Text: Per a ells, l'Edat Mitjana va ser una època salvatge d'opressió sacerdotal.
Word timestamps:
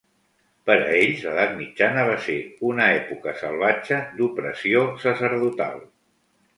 Per 0.69 0.77
a 0.85 0.87
ells, 1.01 1.21
l'Edat 1.25 1.53
Mitjana 1.59 2.07
va 2.09 2.17
ser 2.29 2.39
una 2.71 2.89
època 2.97 3.37
salvatge 3.45 4.03
d'opressió 4.19 4.87
sacerdotal. 5.09 5.83